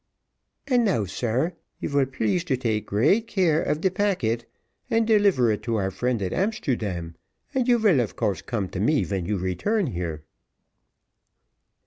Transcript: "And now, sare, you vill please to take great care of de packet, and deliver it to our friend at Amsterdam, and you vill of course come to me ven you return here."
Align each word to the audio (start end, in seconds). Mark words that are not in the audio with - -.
"And 0.65 0.83
now, 0.83 1.05
sare, 1.05 1.53
you 1.79 1.87
vill 1.87 2.07
please 2.07 2.43
to 2.45 2.57
take 2.57 2.87
great 2.87 3.27
care 3.27 3.61
of 3.61 3.81
de 3.81 3.91
packet, 3.91 4.47
and 4.89 5.05
deliver 5.05 5.51
it 5.51 5.61
to 5.61 5.75
our 5.75 5.91
friend 5.91 6.23
at 6.23 6.33
Amsterdam, 6.33 7.13
and 7.53 7.67
you 7.67 7.77
vill 7.77 7.99
of 7.99 8.15
course 8.15 8.41
come 8.41 8.67
to 8.69 8.79
me 8.79 9.03
ven 9.03 9.27
you 9.27 9.37
return 9.37 9.85
here." 9.85 10.23